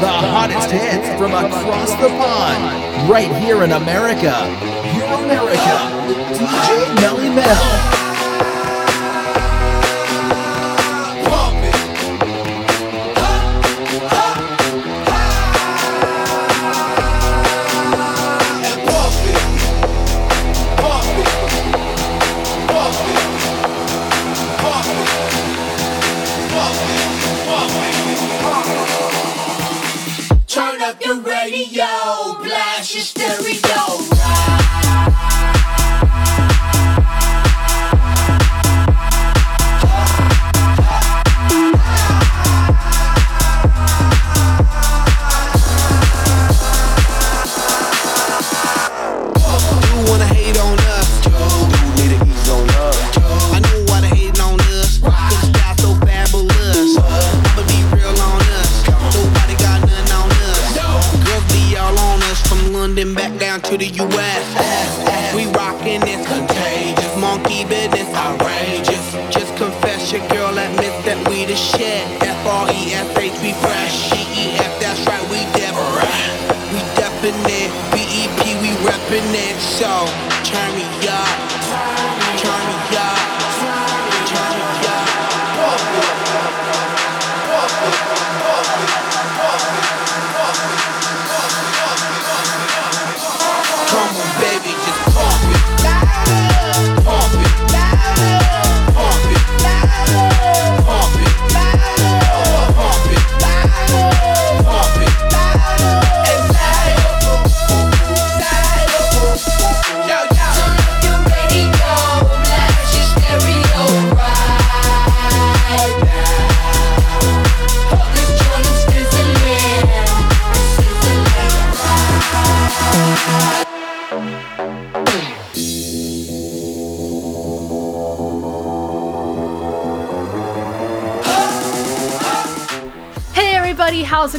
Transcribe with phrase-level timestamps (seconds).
[0.00, 4.44] The hottest hits from across the pond, right here in America.
[4.94, 5.76] Your America,
[6.36, 8.15] DJ Melly Mel.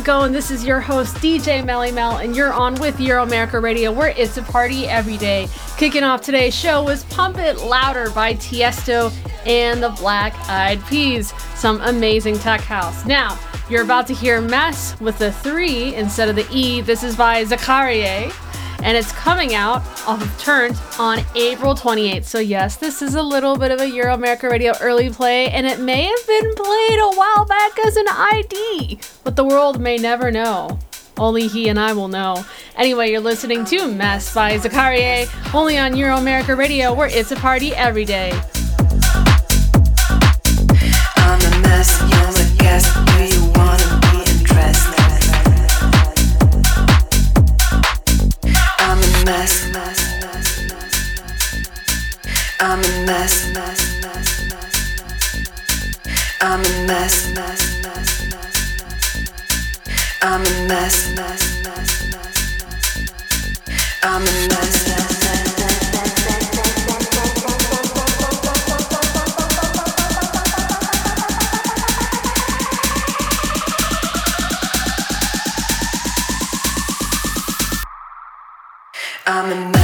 [0.07, 0.31] Going?
[0.31, 4.37] This is your host, DJ Melly Mel, and you're on with Euromerica Radio, where it's
[4.37, 5.49] a party every day.
[5.75, 9.11] Kicking off today's show was Pump It Louder by Tiesto
[9.45, 11.33] and the Black Eyed Peas.
[11.55, 13.05] Some amazing tech house.
[13.05, 13.37] Now,
[13.69, 16.79] you're about to hear Mess with the 3 instead of the E.
[16.79, 18.31] This is by Zakaria
[18.87, 22.23] and it's coming out off of Turnt on April 28th.
[22.23, 25.81] So, yes, this is a little bit of a Euromerica Radio early play, and it
[25.81, 30.31] may have been played a while back as an ID, but the world may never
[30.31, 30.79] know.
[31.17, 32.45] Only he and I will know.
[32.77, 37.75] Anyway, you're listening to Mess by Zakaria, only on Euromerica Radio, where it's a party
[37.75, 38.31] every day.
[41.17, 42.95] I'm a mess, you're a guest.
[42.95, 43.86] Do you wanna
[52.69, 53.47] I'm a mess.
[56.41, 57.33] I'm a mess.
[57.39, 58.17] I'm a mess.
[60.21, 61.17] I'm a mess.
[64.03, 64.87] I'm a mess.
[79.25, 79.76] I'm a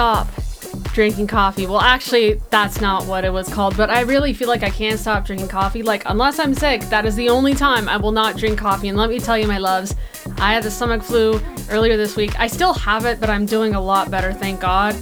[0.00, 0.28] stop
[0.94, 1.66] drinking coffee.
[1.66, 4.98] Well, actually, that's not what it was called, but I really feel like I can't
[4.98, 5.82] stop drinking coffee.
[5.82, 8.88] Like, unless I'm sick, that is the only time I will not drink coffee.
[8.88, 9.94] And let me tell you, my loves,
[10.38, 11.38] I had the stomach flu
[11.68, 12.40] earlier this week.
[12.40, 14.96] I still have it, but I'm doing a lot better, thank God.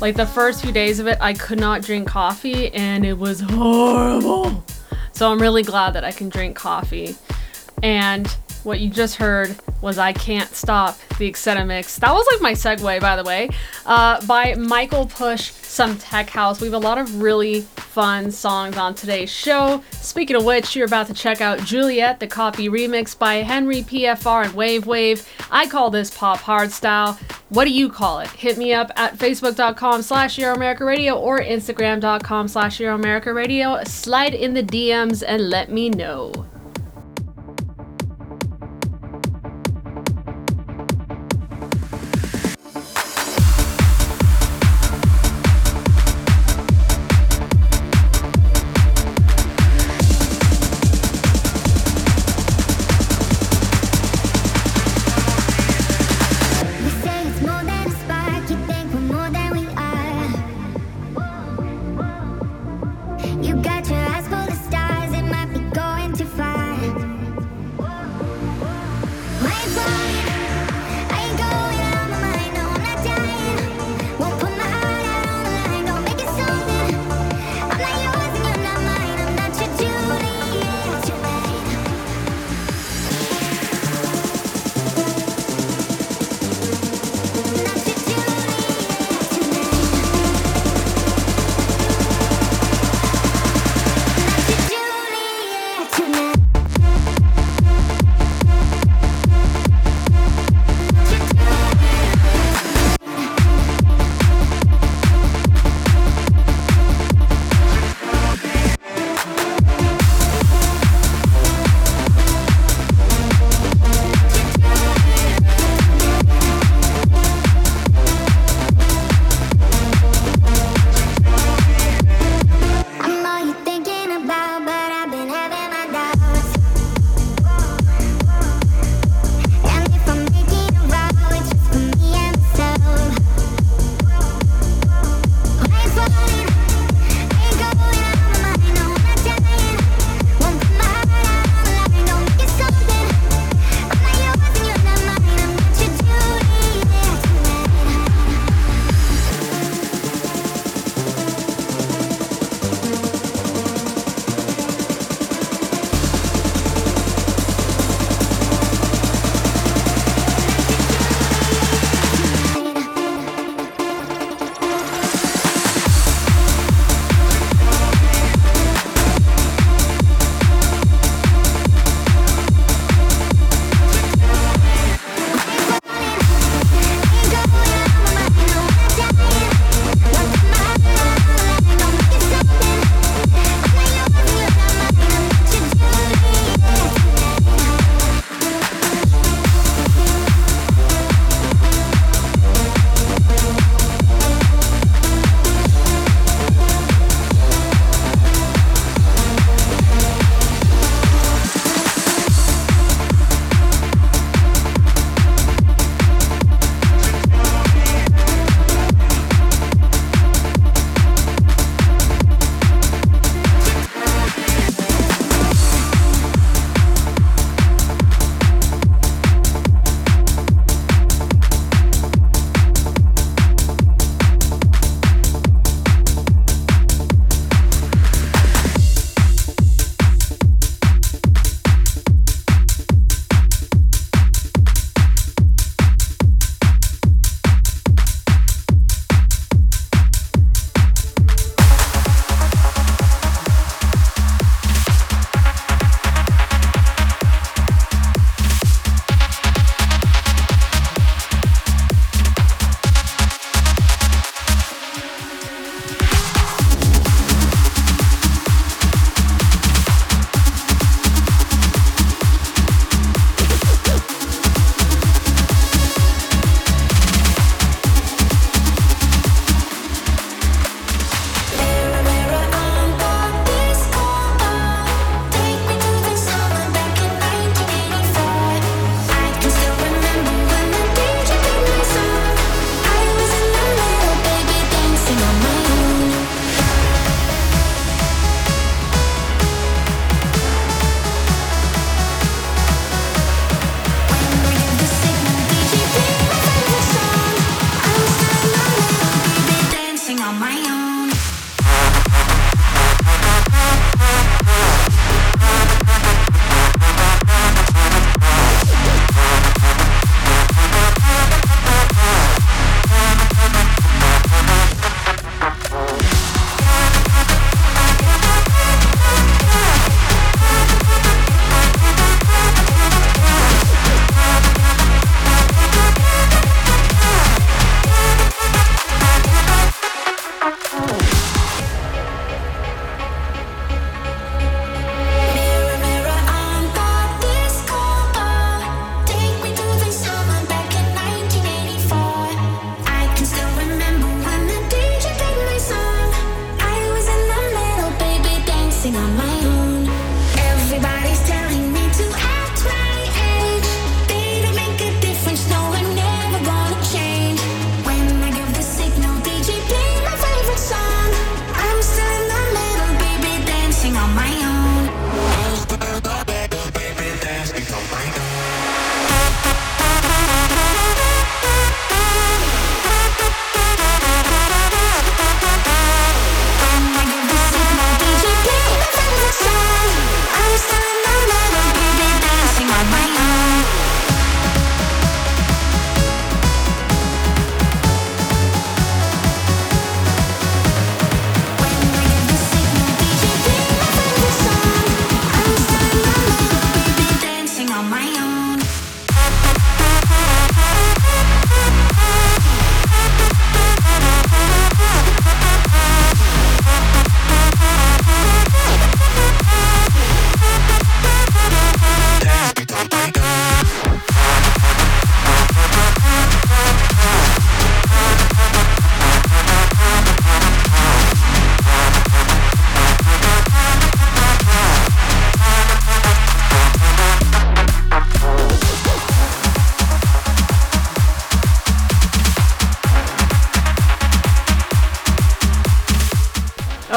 [0.00, 3.40] Like, the first few days of it, I could not drink coffee, and it was
[3.40, 4.64] horrible.
[5.10, 7.16] So, I'm really glad that I can drink coffee.
[7.82, 8.32] And
[8.64, 11.98] what you just heard was I Can't Stop, the Exceta Mix.
[11.98, 13.50] That was like my segue, by the way,
[13.84, 16.60] uh, by Michael Push, some tech house.
[16.60, 19.82] We have a lot of really fun songs on today's show.
[19.92, 24.46] Speaking of which, you're about to check out Juliet, the copy remix by Henry PFR
[24.46, 25.28] and Wave Wave.
[25.50, 27.18] I call this pop hardstyle.
[27.50, 28.30] What do you call it?
[28.30, 33.84] Hit me up at facebook.com slash Radio or instagram.com slash Radio.
[33.84, 36.32] Slide in the DMs and let me know.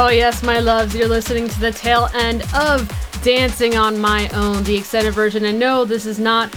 [0.07, 2.89] Oh, yes, my loves, you're listening to the tail end of
[3.23, 5.43] Dancing on My Own, the extended version.
[5.43, 6.49] And no, this is not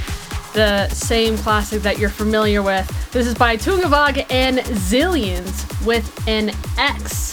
[0.55, 2.87] the same classic that you're familiar with.
[3.11, 7.33] This is by Tungevaag and Xillions with an X.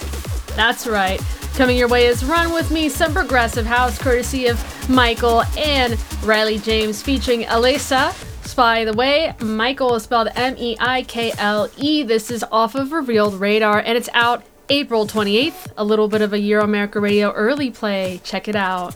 [0.55, 1.21] That's right.
[1.53, 6.57] Coming your way is Run With Me, some progressive house courtesy of Meikle and Riley
[6.57, 8.55] James featuring Alessa.
[8.55, 12.01] By the way, Meikle is spelled M E I K L E.
[12.01, 15.71] This is off of Revealed Radar and it's out April 28th.
[15.77, 18.19] A little bit of a Euromerica Radio early play.
[18.23, 18.95] Check it out.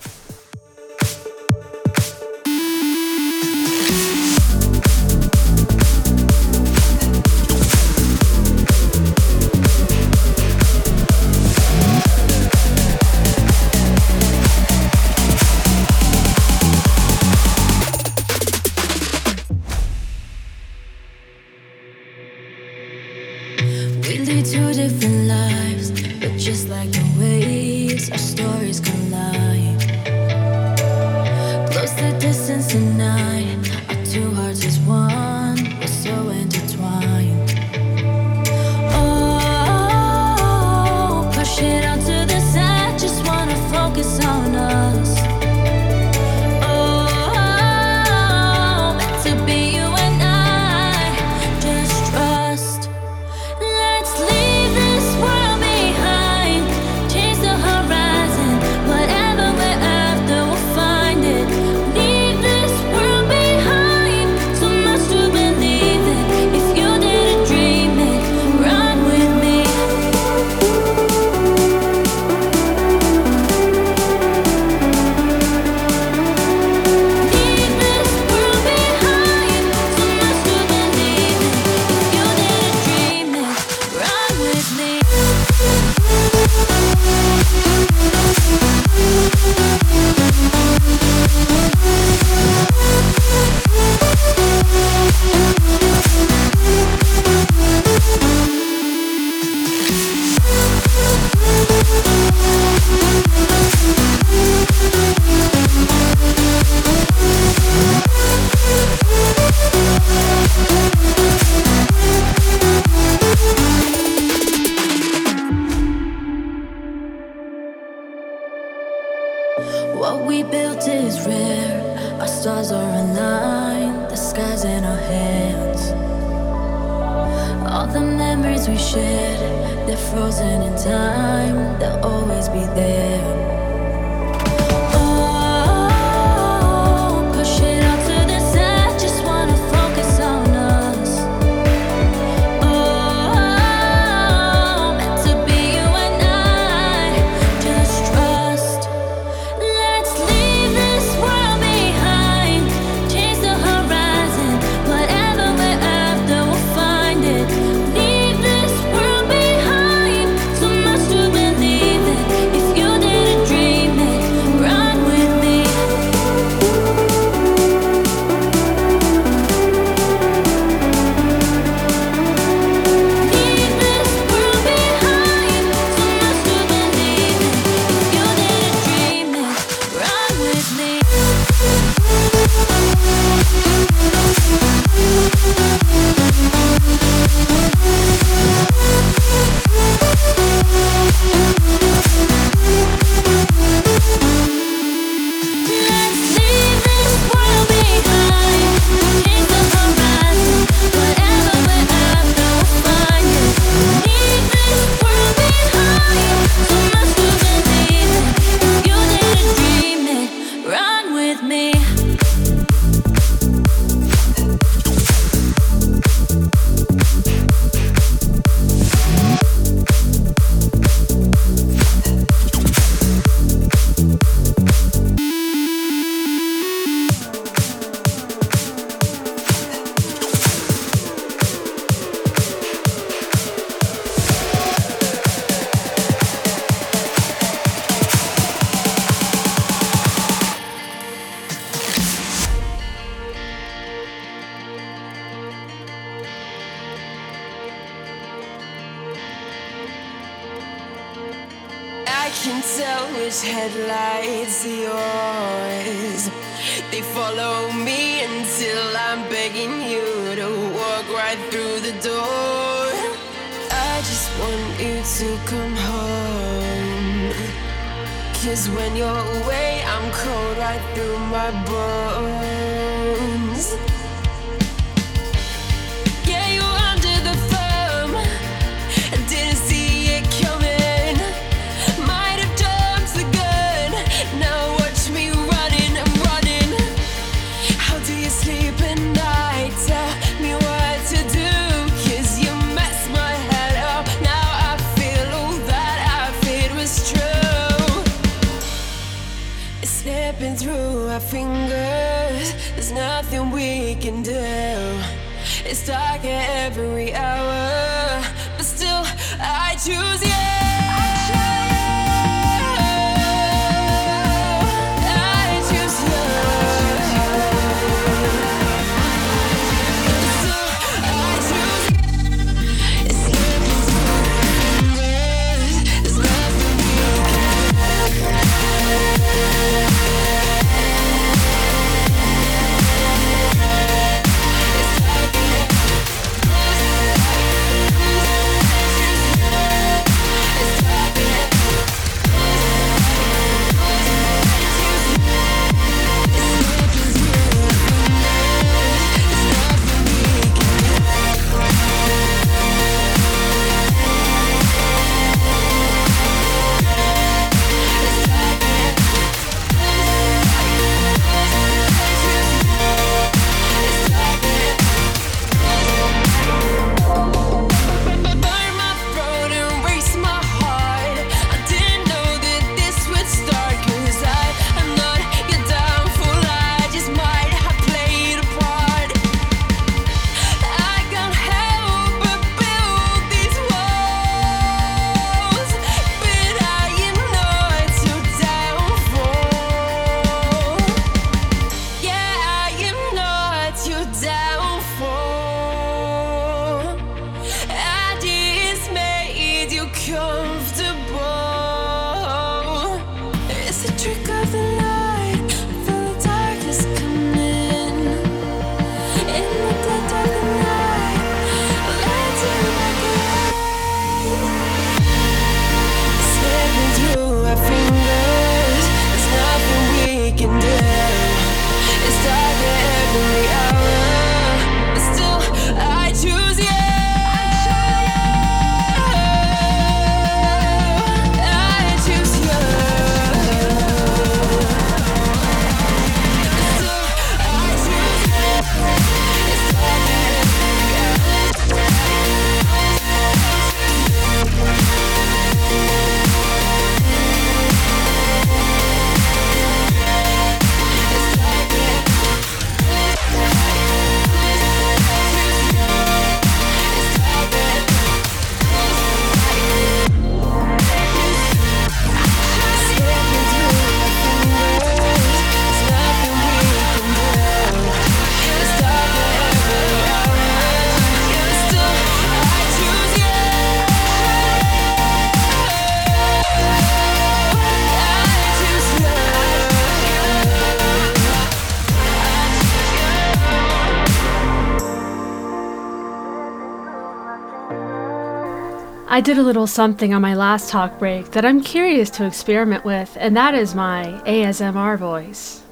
[489.12, 492.86] I did a little something on my last talk break that I'm curious to experiment
[492.86, 495.64] with, and that is my ASMR voice.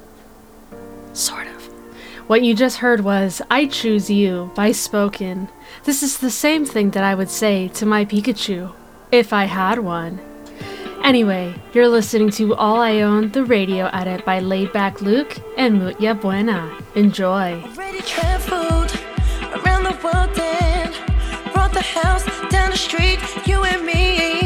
[1.14, 1.64] Sort of.
[2.28, 5.48] What you just heard was I Choose You by Spoken.
[5.84, 8.74] This is the same thing that I would say to my Pikachu,
[9.10, 10.20] if I had one.
[11.02, 16.14] Anyway, you're listening to All I Own, the radio edit by Laidback Luke and Mutya
[16.14, 16.78] Buena.
[16.94, 17.58] Enjoy
[21.90, 24.39] house down the street, you and me.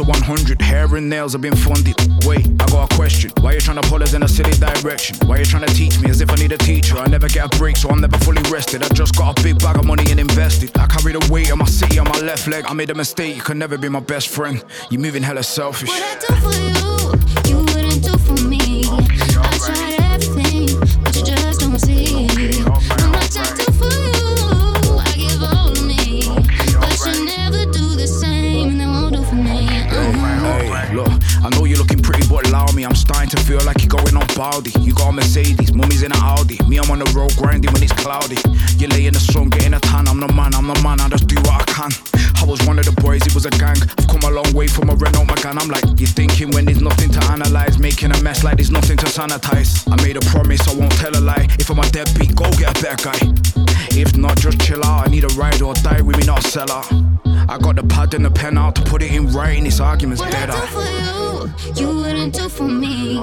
[0.00, 0.60] Are 100.
[0.60, 1.96] Hair and nails have been funded.
[2.24, 3.30] Wait, I got a question.
[3.40, 5.16] Why you trying to pull us in a silly direction?
[5.26, 6.96] Why you trying to teach me as if I need a teacher?
[6.96, 8.82] I never get a break, so I'm never fully rested.
[8.82, 10.76] I just got a big bag of money and invested.
[10.76, 12.64] I carry the weight of my city on my left leg.
[12.66, 13.36] I made a mistake.
[13.36, 14.64] You could never be my best friend.
[14.90, 15.88] You're moving hella selfish.
[15.88, 16.73] What I do for you,
[31.74, 32.84] You're looking pretty, but allow me.
[32.84, 34.70] I'm starting to feel like you're going on baldy.
[34.78, 36.56] You got a Mercedes, mummy's in an Audi.
[36.68, 38.38] Me, I'm on the road grinding when it's cloudy.
[38.78, 40.06] You lay in the sun, getting a tan.
[40.06, 41.00] I'm the man, I'm the man.
[41.00, 41.90] I just do what I can.
[42.38, 43.74] I was one of the boys, it was a gang.
[43.98, 45.58] I've come a long way from a Renault Megane.
[45.58, 48.96] I'm like, you're thinking when there's nothing to analyze, making a mess like there's nothing
[48.98, 49.82] to sanitize.
[49.90, 51.48] I made a promise, I won't tell a lie.
[51.58, 53.18] If I'm a deadbeat, go get a better guy.
[53.98, 55.08] If not, just chill out.
[55.08, 56.82] I need a ride or die with me, not a seller.
[57.48, 59.64] I got the pad and the pen out to put it in writing.
[59.64, 60.50] This argument's What dead.
[60.50, 63.18] I do for you, you wouldn't do for me.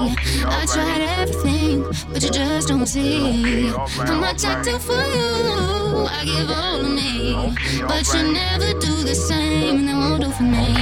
[0.45, 3.69] I tried everything, but you just don't see.
[3.69, 6.05] I'm not type to for you.
[6.07, 7.55] I give all of me,
[7.87, 10.73] but you never do the same, and they won't do for me.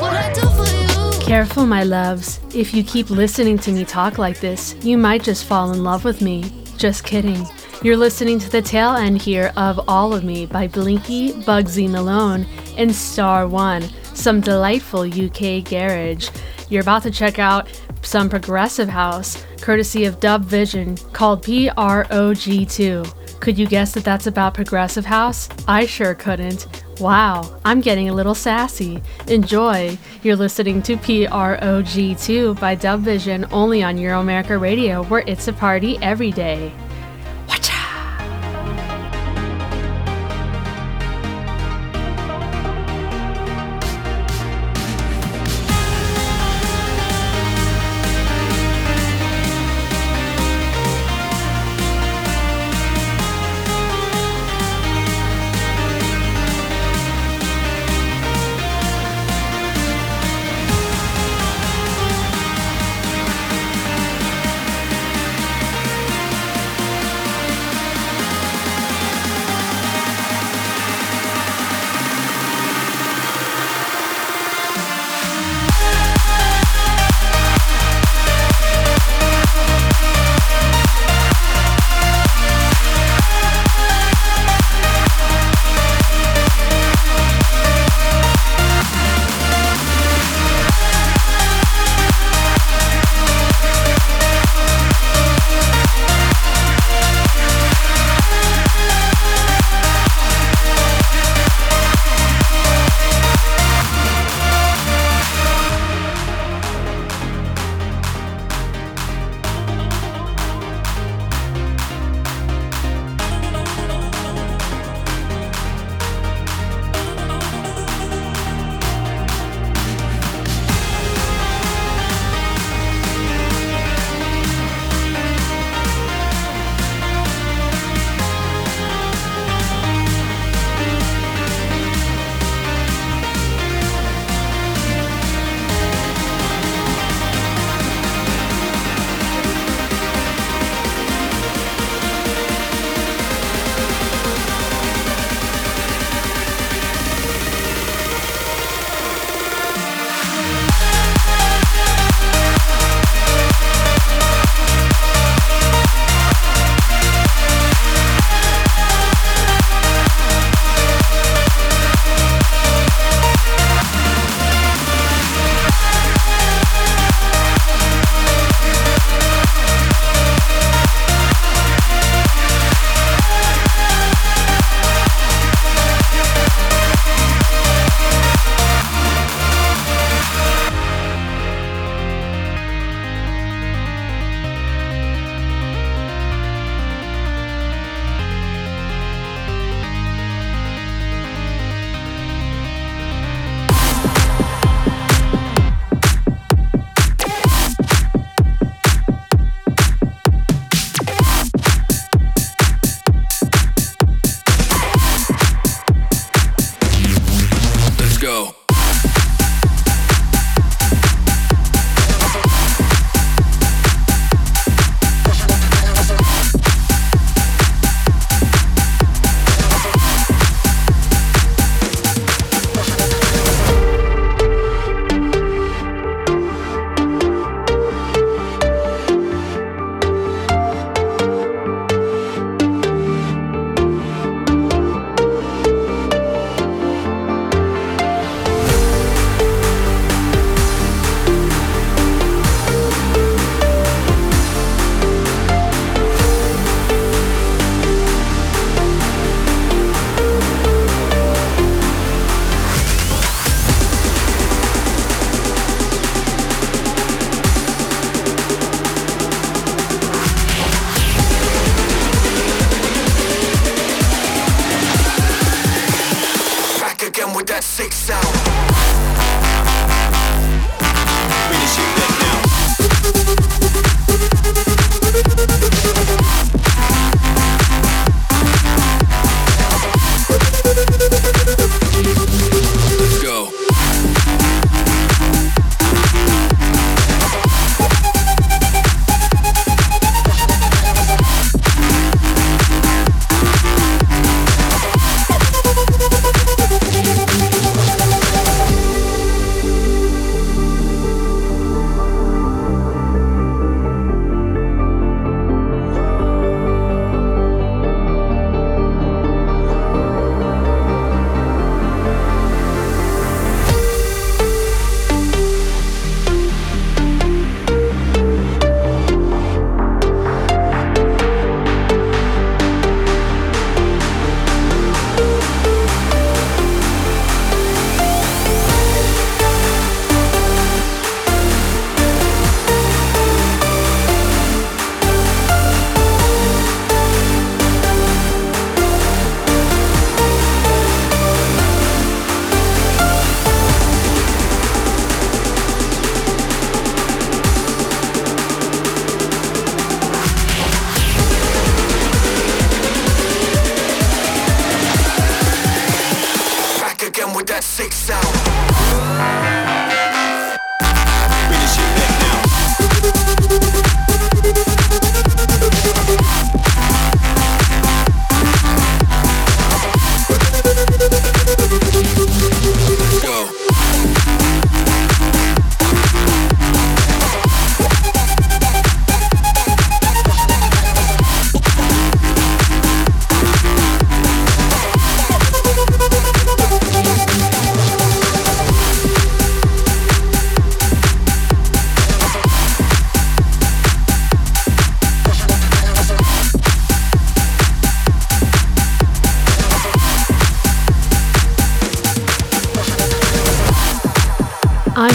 [0.00, 1.26] What I do for you.
[1.26, 2.40] Careful, my loves.
[2.54, 6.04] If you keep listening to me talk like this, you might just fall in love
[6.04, 6.50] with me.
[6.76, 7.46] Just kidding.
[7.82, 12.44] You're listening to the tail end here of All of Me by Blinkie, Bugzy Malone,
[12.76, 16.28] and Star One, some delightful UK garage.
[16.68, 17.68] You're about to check out
[18.02, 23.40] some progressive house, courtesy of DubVision, called PROG2.
[23.40, 25.48] Could you guess that that's about progressive house?
[25.66, 26.66] I sure couldn't.
[27.00, 29.02] Wow, I'm getting a little sassy.
[29.26, 29.96] Enjoy.
[30.22, 36.30] You're listening to PROG2 by DubVision only on Euromerica Radio, where it's a party every
[36.30, 36.70] day.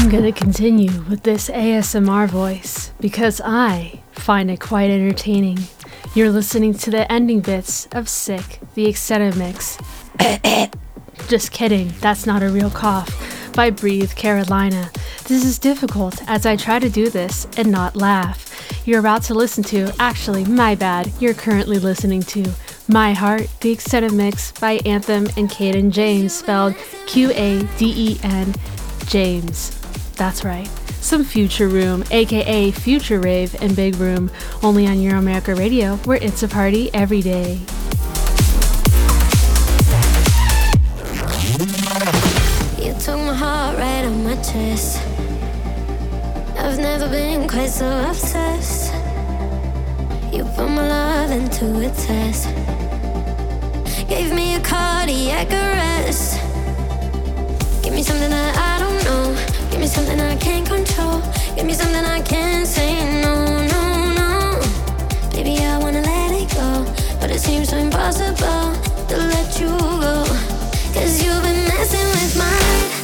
[0.06, 5.58] I'm gonna continue with this ASMR voice because I find it quite entertaining.
[6.14, 9.80] You're listening to the ending bits of Sick, the extended mix.
[11.28, 13.52] Just kidding, that's not a real cough.
[13.54, 14.92] By Breathe Carolina.
[15.28, 18.86] This is difficult as I try to do this and not laugh.
[18.86, 22.54] You're about to listen to, actually, my bad, you're currently listening to
[22.88, 26.76] My Heart, the extended mix by Anthem and Qaden James, spelled
[27.08, 28.54] Q A D E N
[29.08, 29.75] James.
[30.16, 30.68] That's right.
[31.02, 34.32] Some Future Room, aka Future Rave and Big Room,
[34.64, 37.60] only on Euromerica Radio, where it's a party every day.
[42.82, 45.02] You took my heart right on my chest.
[46.58, 48.94] I've never been quite so obsessed.
[50.34, 52.48] You put my love into a test.
[54.08, 56.40] Gave me a cardiac arrest.
[57.84, 59.55] Give me something that I don't know.
[59.76, 61.22] Give me something I can't control.
[61.54, 64.62] Give me something I can't say no, no, no.
[65.32, 66.86] Baby, I wanna let it go.
[67.20, 68.72] But it seems so impossible
[69.10, 70.24] to let you go.
[70.94, 72.95] Cause you've been messing with my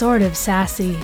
[0.00, 0.94] sort of sassy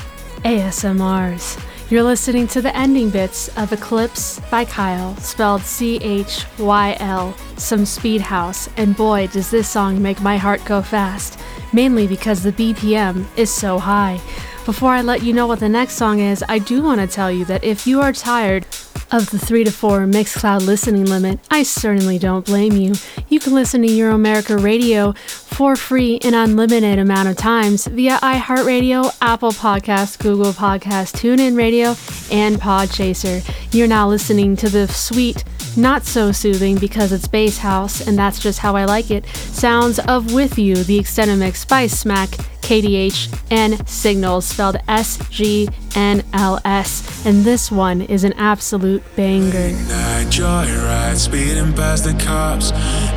[0.45, 1.63] ASMRs.
[1.91, 7.37] You're listening to the ending bits of Eclipse by Chyl, spelled C H Y L,
[7.59, 11.39] some speed house, and boy, does this song make my heart go fast,
[11.75, 14.19] mainly because the BPM is so high.
[14.65, 17.31] Before I let you know what the next song is, I do want to tell
[17.31, 18.65] you that if you are tired
[19.11, 22.95] of the 3 to 4 Mixcloud listening limit, I certainly don't blame you.
[23.29, 29.17] You can listen to Euromerica Radio for free an unlimited amount of times via iHeartRadio,
[29.21, 31.97] Apple Podcasts, Google Podcasts, TuneIn Radio,
[32.31, 33.43] and Podchaser.
[33.73, 35.45] You're now listening to the sweet,
[35.77, 39.27] not so soothing because it's bass house, and that's just how I like it.
[39.27, 42.31] Sounds of With You, the extended mix by Smack,
[42.63, 47.25] KDH, and SGNLS, spelled S G N L S.
[47.27, 49.73] And this one is an absolute banger.
[49.73, 52.71] Night joyride, speeding past the cops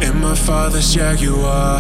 [0.04, 1.80] in my father's Jaguar.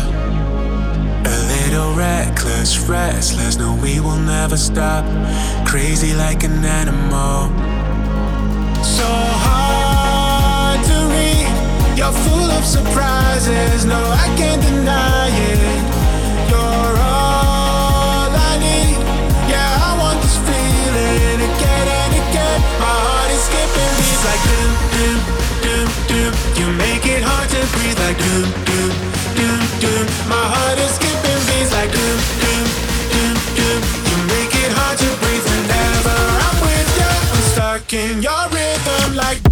[1.25, 3.57] A little reckless, restless.
[3.57, 5.05] No, we will never stop.
[5.67, 7.49] Crazy like an animal.
[8.83, 9.05] So
[12.11, 13.85] full of surprises.
[13.85, 15.59] No, I can't deny it.
[16.49, 18.97] You're all I need.
[19.51, 22.59] Yeah, I want this feeling again and again.
[22.81, 25.19] My heart is skipping beats like doom, doom,
[25.63, 26.31] doom, doom.
[26.59, 28.91] You make it hard to breathe like doom, doom,
[29.37, 30.05] doom, doom.
[30.29, 32.65] My heart is skipping beats like doom, doom,
[33.13, 33.81] doom, doom.
[34.09, 37.11] You make it hard to breathe whenever I'm with you.
[37.33, 39.48] I'm stuck in your rhythm like.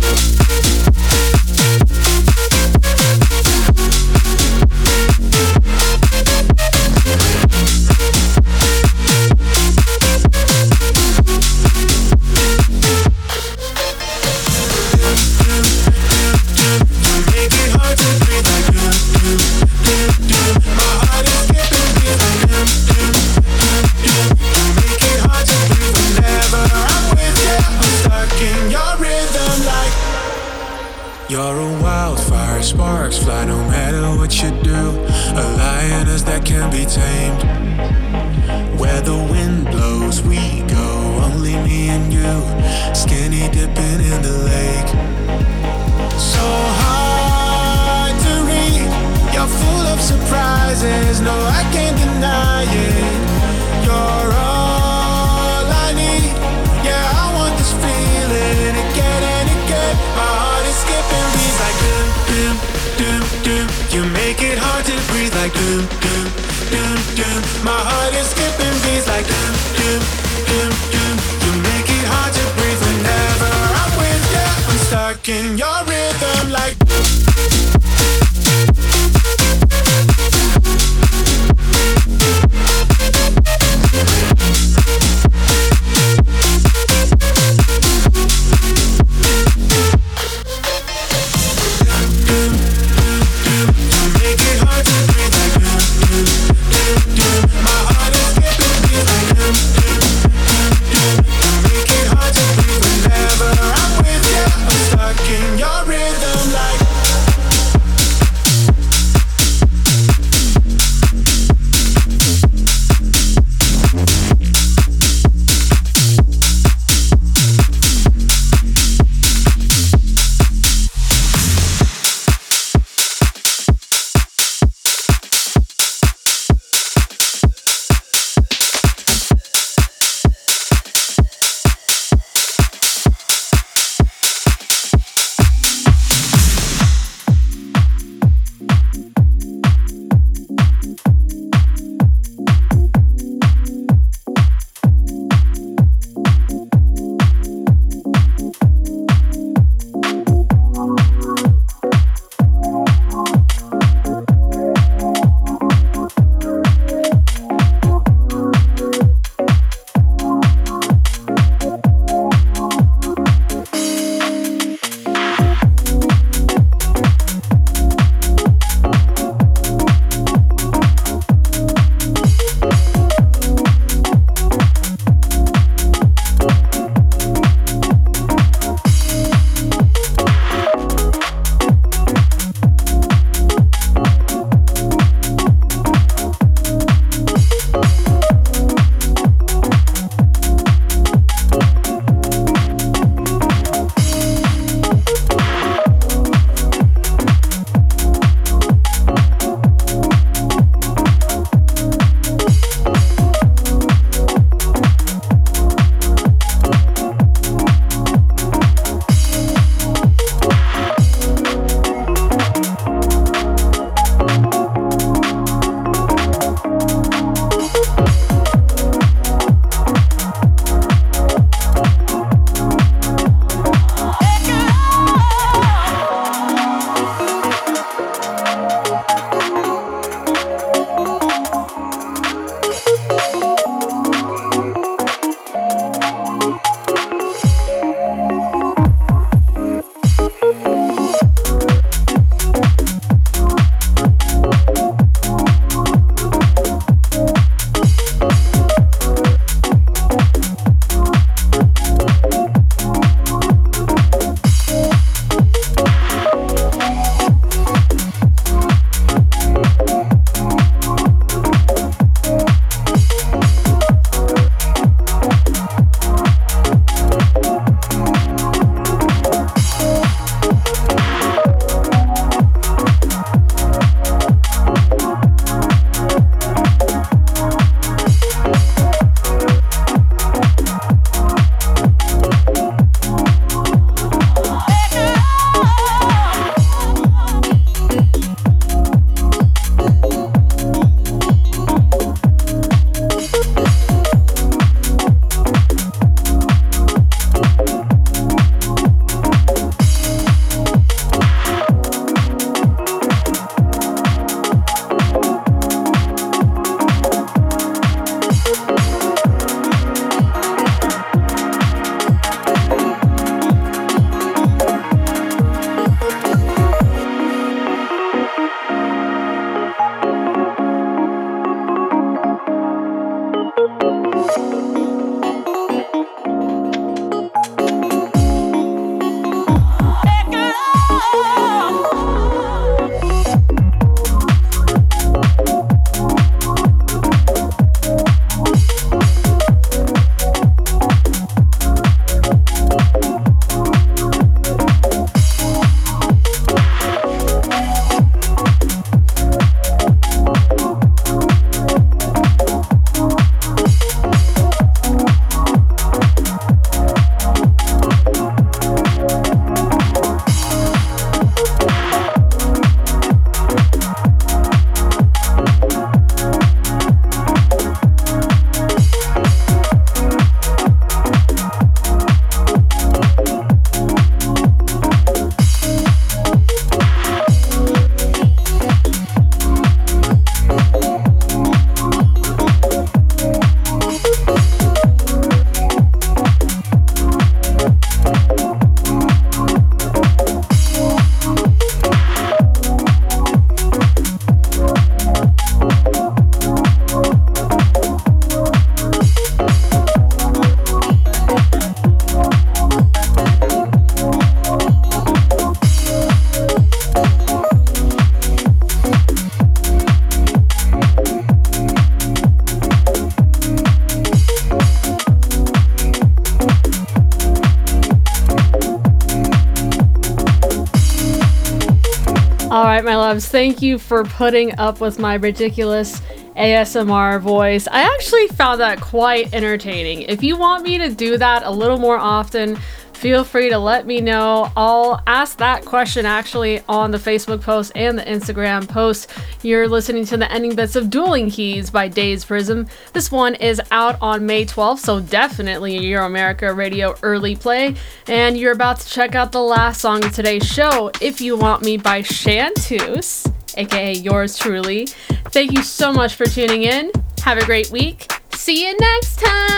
[423.37, 426.01] Thank you for putting up with my ridiculous
[426.35, 427.67] ASMR voice.
[427.67, 430.01] I actually found that quite entertaining.
[430.01, 432.57] If you want me to do that a little more often,
[432.97, 434.51] feel free to let me know.
[434.57, 439.11] I'll ask that question actually on the Facebook post and the Instagram post.
[439.43, 442.67] You're listening to the ending bits of Dueling Keys by Days Prism.
[442.93, 447.75] This one is out on May 12th, so definitely Euromerica Radio early play.
[448.07, 451.63] And you're about to check out the last song of today's show, If You Want
[451.63, 453.26] Me by Shantus,
[453.57, 454.85] aka yours truly.
[455.31, 456.91] Thank you so much for tuning in.
[457.23, 458.11] Have a great week.
[458.33, 459.56] See you next time.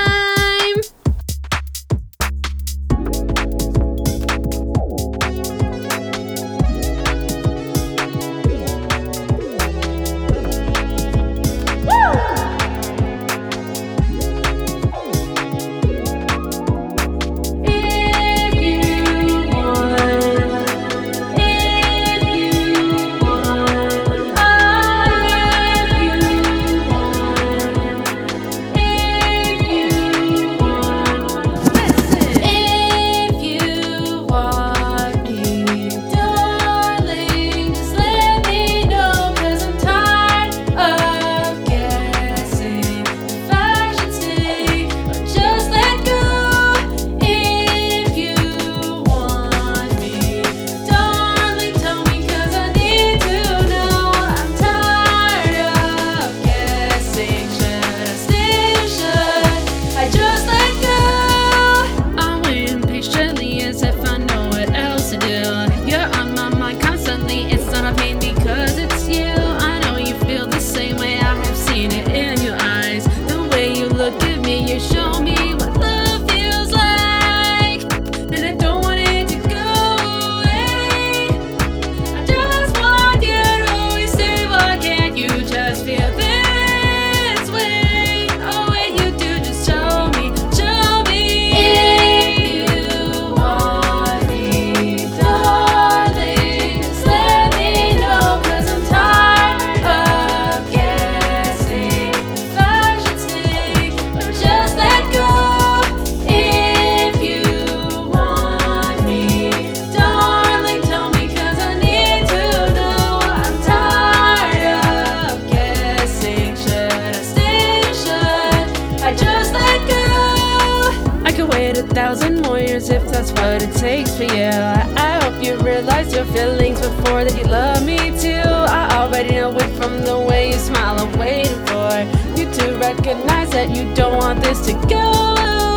[121.70, 124.50] wait a thousand more years if that's what it takes for you.
[124.50, 128.50] I hope you realize your feelings before that you love me too.
[128.80, 131.00] I already know it from the way you smile.
[131.00, 131.92] I'm waiting for
[132.40, 135.06] you to recognize that you don't want this to go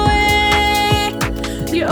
[0.07, 1.12] away.
[1.76, 1.86] You